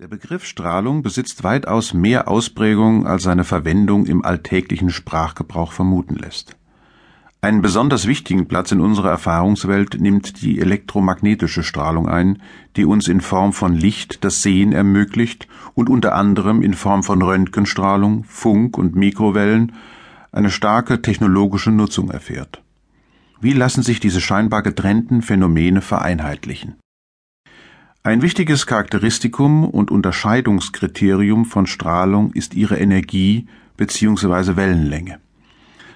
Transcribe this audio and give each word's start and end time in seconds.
Der 0.00 0.08
Begriff 0.08 0.44
Strahlung 0.44 1.04
besitzt 1.04 1.44
weitaus 1.44 1.94
mehr 1.94 2.26
Ausprägung, 2.26 3.06
als 3.06 3.22
seine 3.22 3.44
Verwendung 3.44 4.06
im 4.06 4.24
alltäglichen 4.24 4.90
Sprachgebrauch 4.90 5.70
vermuten 5.70 6.16
lässt. 6.16 6.56
Einen 7.40 7.62
besonders 7.62 8.08
wichtigen 8.08 8.48
Platz 8.48 8.72
in 8.72 8.80
unserer 8.80 9.10
Erfahrungswelt 9.10 10.00
nimmt 10.00 10.42
die 10.42 10.58
elektromagnetische 10.58 11.62
Strahlung 11.62 12.08
ein, 12.08 12.42
die 12.74 12.84
uns 12.84 13.06
in 13.06 13.20
Form 13.20 13.52
von 13.52 13.76
Licht 13.76 14.24
das 14.24 14.42
Sehen 14.42 14.72
ermöglicht 14.72 15.46
und 15.74 15.88
unter 15.88 16.16
anderem 16.16 16.60
in 16.60 16.74
Form 16.74 17.04
von 17.04 17.22
Röntgenstrahlung, 17.22 18.24
Funk 18.24 18.76
und 18.76 18.96
Mikrowellen 18.96 19.74
eine 20.32 20.50
starke 20.50 21.02
technologische 21.02 21.70
Nutzung 21.70 22.10
erfährt. 22.10 22.64
Wie 23.40 23.52
lassen 23.52 23.84
sich 23.84 24.00
diese 24.00 24.20
scheinbar 24.20 24.62
getrennten 24.64 25.22
Phänomene 25.22 25.82
vereinheitlichen? 25.82 26.74
Ein 28.06 28.20
wichtiges 28.20 28.66
Charakteristikum 28.66 29.64
und 29.64 29.90
Unterscheidungskriterium 29.90 31.46
von 31.46 31.66
Strahlung 31.66 32.34
ist 32.34 32.52
ihre 32.52 32.78
Energie 32.78 33.46
bzw. 33.78 34.56
Wellenlänge. 34.56 35.20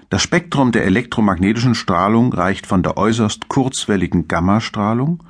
Das 0.09 0.23
Spektrum 0.23 0.71
der 0.71 0.85
elektromagnetischen 0.85 1.75
Strahlung 1.75 2.33
reicht 2.33 2.65
von 2.65 2.81
der 2.81 2.97
äußerst 2.97 3.47
kurzwelligen 3.47 4.27
Gammastrahlung 4.27 5.23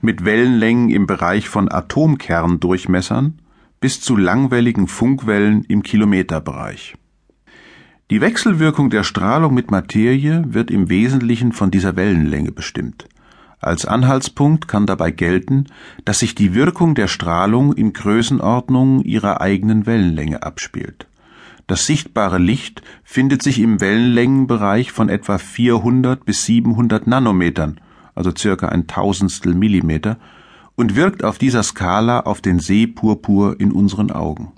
mit 0.00 0.24
Wellenlängen 0.24 0.90
im 0.90 1.06
Bereich 1.06 1.48
von 1.48 1.70
Atomkerndurchmessern 1.70 3.38
bis 3.78 4.00
zu 4.00 4.16
langwelligen 4.16 4.88
Funkwellen 4.88 5.62
im 5.68 5.84
Kilometerbereich. 5.84 6.96
Die 8.10 8.20
Wechselwirkung 8.20 8.90
der 8.90 9.04
Strahlung 9.04 9.54
mit 9.54 9.70
Materie 9.70 10.42
wird 10.48 10.72
im 10.72 10.90
Wesentlichen 10.90 11.52
von 11.52 11.70
dieser 11.70 11.94
Wellenlänge 11.94 12.50
bestimmt. 12.50 13.06
Als 13.64 13.86
Anhaltspunkt 13.86 14.68
kann 14.68 14.84
dabei 14.84 15.10
gelten, 15.10 15.64
dass 16.04 16.18
sich 16.18 16.34
die 16.34 16.52
Wirkung 16.52 16.94
der 16.94 17.08
Strahlung 17.08 17.72
in 17.72 17.94
Größenordnungen 17.94 19.02
ihrer 19.02 19.40
eigenen 19.40 19.86
Wellenlänge 19.86 20.42
abspielt. 20.42 21.06
Das 21.66 21.86
sichtbare 21.86 22.36
Licht 22.36 22.82
findet 23.04 23.42
sich 23.42 23.58
im 23.60 23.80
Wellenlängenbereich 23.80 24.92
von 24.92 25.08
etwa 25.08 25.38
400 25.38 26.26
bis 26.26 26.44
700 26.44 27.06
Nanometern, 27.06 27.80
also 28.14 28.32
circa 28.36 28.68
ein 28.68 28.86
Tausendstel 28.86 29.54
Millimeter, 29.54 30.18
und 30.76 30.94
wirkt 30.94 31.24
auf 31.24 31.38
dieser 31.38 31.62
Skala 31.62 32.20
auf 32.20 32.42
den 32.42 32.58
Seepurpur 32.58 33.58
in 33.58 33.72
unseren 33.72 34.10
Augen. 34.10 34.52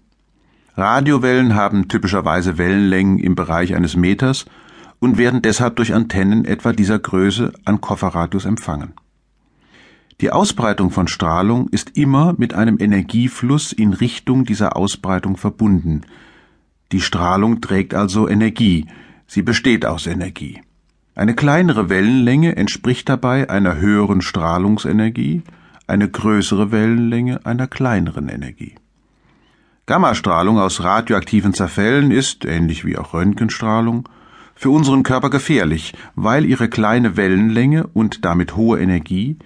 Radiowellen 0.76 1.54
haben 1.54 1.86
typischerweise 1.86 2.58
Wellenlängen 2.58 3.20
im 3.20 3.36
Bereich 3.36 3.76
eines 3.76 3.94
Meters 3.94 4.46
und 4.98 5.16
werden 5.16 5.42
deshalb 5.42 5.76
durch 5.76 5.94
Antennen 5.94 6.44
etwa 6.44 6.72
dieser 6.72 6.98
Größe 6.98 7.52
an 7.64 7.80
Kofferradius 7.80 8.46
empfangen. 8.46 8.94
Die 10.22 10.30
Ausbreitung 10.30 10.90
von 10.90 11.08
Strahlung 11.08 11.68
ist 11.68 11.98
immer 11.98 12.34
mit 12.38 12.54
einem 12.54 12.78
Energiefluss 12.80 13.72
in 13.72 13.92
Richtung 13.92 14.46
dieser 14.46 14.74
Ausbreitung 14.74 15.36
verbunden. 15.36 16.02
Die 16.90 17.02
Strahlung 17.02 17.60
trägt 17.60 17.92
also 17.92 18.26
Energie, 18.26 18.86
sie 19.26 19.42
besteht 19.42 19.84
aus 19.84 20.06
Energie. 20.06 20.62
Eine 21.14 21.34
kleinere 21.34 21.90
Wellenlänge 21.90 22.56
entspricht 22.56 23.10
dabei 23.10 23.50
einer 23.50 23.76
höheren 23.76 24.22
Strahlungsenergie, 24.22 25.42
eine 25.86 26.08
größere 26.08 26.72
Wellenlänge 26.72 27.44
einer 27.44 27.66
kleineren 27.66 28.30
Energie. 28.30 28.74
Gammastrahlung 29.84 30.58
aus 30.58 30.82
radioaktiven 30.82 31.52
Zerfällen 31.52 32.10
ist, 32.10 32.46
ähnlich 32.46 32.86
wie 32.86 32.96
auch 32.96 33.12
Röntgenstrahlung, 33.12 34.08
für 34.54 34.70
unseren 34.70 35.02
Körper 35.02 35.28
gefährlich, 35.28 35.92
weil 36.14 36.46
ihre 36.46 36.70
kleine 36.70 37.18
Wellenlänge 37.18 37.86
und 37.88 38.24
damit 38.24 38.56
hohe 38.56 38.80
Energie 38.80 39.36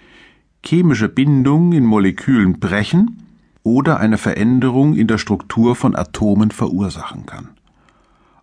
chemische 0.64 1.08
Bindungen 1.08 1.72
in 1.72 1.84
Molekülen 1.84 2.60
brechen 2.60 3.22
oder 3.62 4.00
eine 4.00 4.18
Veränderung 4.18 4.94
in 4.94 5.06
der 5.06 5.18
Struktur 5.18 5.76
von 5.76 5.94
Atomen 5.94 6.50
verursachen 6.50 7.26
kann. 7.26 7.50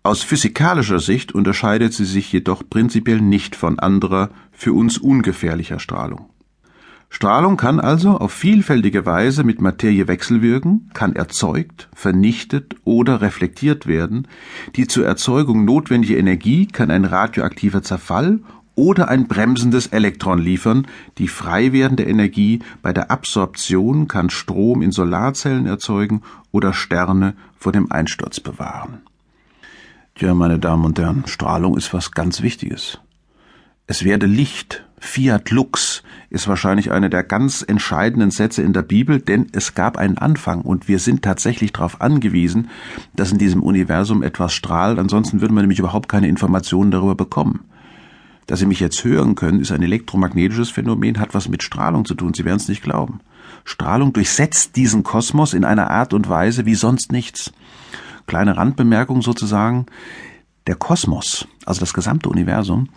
Aus 0.03 0.23
physikalischer 0.23 0.99
Sicht 0.99 1.33
unterscheidet 1.33 1.93
sie 1.93 2.05
sich 2.05 2.31
jedoch 2.31 2.63
prinzipiell 2.69 3.19
nicht 3.19 3.55
von 3.55 3.77
anderer, 3.77 4.29
für 4.51 4.73
uns 4.73 4.97
ungefährlicher 4.97 5.79
Strahlung. 5.79 6.29
Strahlung 7.09 7.57
kann 7.57 7.79
also 7.79 8.11
auf 8.17 8.33
vielfältige 8.33 9.05
Weise 9.05 9.43
mit 9.43 9.61
Materie 9.61 10.07
wechselwirken, 10.07 10.91
kann 10.93 11.15
erzeugt, 11.15 11.89
vernichtet 11.95 12.75
oder 12.83 13.21
reflektiert 13.21 13.87
werden. 13.87 14.27
Die 14.75 14.87
zur 14.87 15.05
Erzeugung 15.05 15.63
notwendige 15.65 16.17
Energie 16.17 16.67
kann 16.67 16.91
ein 16.91 17.05
radioaktiver 17.05 17.81
Zerfall 17.81 18.39
oder 18.77 19.09
ein 19.09 19.27
bremsendes 19.27 19.87
Elektron 19.87 20.39
liefern. 20.39 20.87
Die 21.17 21.27
frei 21.27 21.73
werdende 21.73 22.03
Energie 22.03 22.59
bei 22.81 22.93
der 22.93 23.11
Absorption 23.11 24.07
kann 24.07 24.29
Strom 24.29 24.81
in 24.81 24.91
Solarzellen 24.91 25.65
erzeugen 25.65 26.21
oder 26.51 26.73
Sterne 26.73 27.33
vor 27.57 27.71
dem 27.73 27.91
Einsturz 27.91 28.39
bewahren. 28.39 28.99
Tja, 30.15 30.33
meine 30.33 30.59
Damen 30.59 30.85
und 30.85 30.99
Herren, 30.99 31.23
Strahlung 31.25 31.75
ist 31.75 31.93
was 31.93 32.11
ganz 32.11 32.41
Wichtiges. 32.41 32.99
Es 33.87 34.03
werde 34.03 34.27
Licht, 34.27 34.85
Fiat 34.99 35.49
Lux 35.51 36.03
ist 36.29 36.47
wahrscheinlich 36.47 36.91
einer 36.91 37.09
der 37.09 37.23
ganz 37.23 37.63
entscheidenden 37.67 38.31
Sätze 38.31 38.61
in 38.61 38.73
der 38.73 38.81
Bibel, 38.81 39.21
denn 39.21 39.47
es 39.53 39.75
gab 39.75 39.97
einen 39.97 40.17
Anfang 40.17 40.61
und 40.61 40.87
wir 40.87 40.99
sind 40.99 41.23
tatsächlich 41.23 41.71
darauf 41.71 42.01
angewiesen, 42.01 42.69
dass 43.15 43.31
in 43.31 43.37
diesem 43.37 43.63
Universum 43.63 44.23
etwas 44.23 44.53
strahlt, 44.53 44.99
ansonsten 44.99 45.41
würden 45.41 45.55
wir 45.55 45.61
nämlich 45.61 45.79
überhaupt 45.79 46.09
keine 46.09 46.27
Informationen 46.27 46.91
darüber 46.91 47.15
bekommen. 47.15 47.66
Dass 48.47 48.59
Sie 48.59 48.65
mich 48.65 48.79
jetzt 48.79 49.03
hören 49.03 49.35
können, 49.35 49.59
ist 49.59 49.71
ein 49.71 49.83
elektromagnetisches 49.83 50.69
Phänomen, 50.69 51.19
hat 51.19 51.33
was 51.33 51.49
mit 51.49 51.63
Strahlung 51.63 52.05
zu 52.05 52.15
tun, 52.15 52.33
Sie 52.33 52.45
werden 52.45 52.57
es 52.57 52.69
nicht 52.69 52.81
glauben. 52.81 53.19
Strahlung 53.65 54.13
durchsetzt 54.13 54.77
diesen 54.77 55.03
Kosmos 55.03 55.53
in 55.53 55.65
einer 55.65 55.91
Art 55.91 56.13
und 56.13 56.29
Weise 56.29 56.65
wie 56.65 56.75
sonst 56.75 57.11
nichts. 57.11 57.51
Kleine 58.25 58.55
Randbemerkung 58.55 59.21
sozusagen, 59.21 59.85
der 60.65 60.75
Kosmos, 60.75 61.47
also 61.65 61.81
das 61.81 61.93
gesamte 61.93 62.29
Universum, 62.29 62.87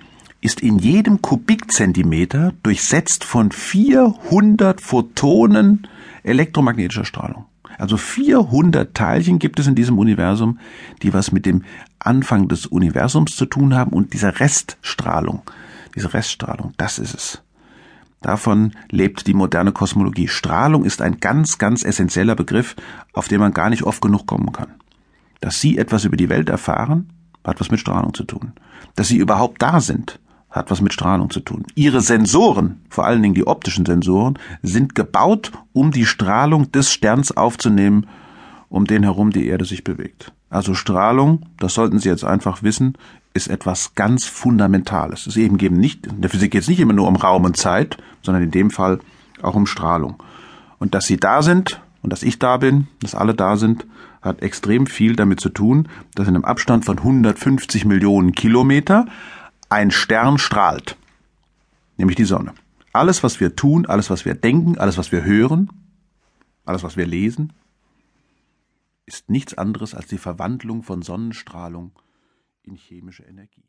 ist 0.41 0.60
in 0.60 0.78
jedem 0.78 1.21
Kubikzentimeter 1.21 2.53
durchsetzt 2.62 3.25
von 3.25 3.50
400 3.50 4.81
Photonen 4.81 5.89
elektromagnetischer 6.22 7.05
Strahlung. 7.05 7.47
Also 7.80 7.96
400 7.96 8.94
Teilchen 8.94 9.38
gibt 9.38 9.58
es 9.58 9.66
in 9.66 9.74
diesem 9.74 9.98
Universum, 9.98 10.58
die 11.02 11.14
was 11.14 11.32
mit 11.32 11.46
dem 11.46 11.64
Anfang 11.98 12.46
des 12.46 12.66
Universums 12.66 13.34
zu 13.34 13.46
tun 13.46 13.74
haben 13.74 13.92
und 13.92 14.12
dieser 14.12 14.38
Reststrahlung, 14.38 15.42
diese 15.96 16.12
Reststrahlung, 16.12 16.74
das 16.76 16.98
ist 16.98 17.14
es. 17.14 17.42
Davon 18.20 18.72
lebt 18.91 19.26
die 19.26 19.32
moderne 19.32 19.72
Kosmologie. 19.72 20.28
Strahlung 20.28 20.84
ist 20.84 21.00
ein 21.00 21.20
ganz, 21.20 21.56
ganz 21.56 21.82
essentieller 21.82 22.34
Begriff, 22.34 22.76
auf 23.14 23.28
den 23.28 23.41
man 23.41 23.54
gar 23.54 23.70
nicht 23.70 23.84
oft 23.84 24.02
genug 24.02 24.26
kommen 24.26 24.52
kann. 24.52 24.74
Dass 25.41 25.62
Sie 25.62 25.78
etwas 25.78 26.04
über 26.04 26.18
die 26.18 26.28
Welt 26.28 26.50
erfahren, 26.50 27.08
hat 27.44 27.60
was 27.60 27.70
mit 27.70 27.80
Strahlung 27.80 28.12
zu 28.12 28.24
tun. 28.24 28.52
Dass 28.94 29.08
Sie 29.08 29.16
überhaupt 29.16 29.62
da 29.62 29.80
sind, 29.80 30.20
hat 30.50 30.71
was 30.71 30.81
mit 30.81 30.93
Strahlung 30.93 31.31
zu 31.31 31.41
tun. 31.41 31.65
Ihre 31.75 32.00
Sensoren, 32.00 32.81
vor 32.88 33.06
allen 33.06 33.22
Dingen 33.22 33.34
die 33.34 33.47
optischen 33.47 33.87
Sensoren, 33.87 34.38
sind 34.62 34.94
gebaut, 34.94 35.53
um 35.72 35.93
die 35.93 36.06
Strahlung 36.06 36.72
des 36.72 36.93
Sterns 36.93 37.37
aufzunehmen, 37.37 38.06
um 38.69 38.84
den 38.84 39.03
herum 39.03 39.31
die 39.31 39.47
Erde 39.47 39.65
sich 39.65 39.84
bewegt. 39.84 40.33
Also 40.49 40.75
Strahlung, 40.75 41.47
das 41.59 41.75
sollten 41.75 42.00
Sie 42.00 42.09
jetzt 42.09 42.25
einfach 42.25 42.62
wissen, 42.65 42.99
ist 43.34 43.49
etwas 43.49 43.94
ganz 43.94 44.25
Fundamentales. 44.27 45.28
Es 45.28 45.37
eben 45.37 45.59
eben 45.60 45.77
nicht, 45.77 46.06
in 46.09 46.21
der 46.21 46.31
Physik 46.31 46.50
geht 46.50 46.62
es 46.62 46.69
nicht 46.69 46.81
immer 46.81 46.93
nur 46.93 47.06
um 47.06 47.15
Raum 47.15 47.44
und 47.44 47.56
Zeit, 47.56 47.99
sondern 48.22 48.43
in 48.43 48.50
dem 48.50 48.71
Fall 48.71 48.99
auch 49.43 49.55
um 49.55 49.66
Strahlung. 49.66 50.21
Und 50.78 50.94
dass 50.94 51.06
Sie 51.06 51.19
da 51.19 51.43
sind 51.43 51.81
und 52.03 52.12
dass 52.12 52.25
ich 52.25 52.41
da 52.41 52.56
bin, 52.56 52.89
dass 53.00 53.15
alle 53.15 53.34
da 53.34 53.56
sind, 53.56 53.87
hat 54.22 54.43
extrem 54.43 54.87
viel 54.87 55.15
damit 55.15 55.41
zu 55.41 55.49
tun, 55.49 55.89
dass 56.15 56.27
in 56.27 56.34
einem 56.34 56.44
Abstand 56.44 56.84
von 56.84 56.99
150 56.99 57.84
Millionen 57.84 58.33
Kilometer 58.33 59.06
ein 59.70 59.91
Stern 59.91 60.36
strahlt, 60.38 60.97
nämlich 61.97 62.16
die 62.16 62.25
Sonne. 62.25 62.54
Alles, 62.92 63.22
was 63.22 63.41
wir 63.41 63.56
tun, 63.56 63.86
alles, 63.86 64.10
was 64.10 64.25
wir 64.25 64.34
denken, 64.34 64.78
alles, 64.78 64.98
was 64.98 65.12
wir 65.12 65.25
hören, 65.25 65.70
alles, 66.64 66.82
was 66.82 66.97
wir 66.97 67.06
lesen, 67.06 67.53
ist 69.06 69.30
nichts 69.30 69.54
anderes 69.54 69.95
als 69.95 70.09
die 70.09 70.18
Verwandlung 70.18 70.83
von 70.83 71.03
Sonnenstrahlung 71.03 71.92
in 72.62 72.74
chemische 72.74 73.22
Energie. 73.22 73.65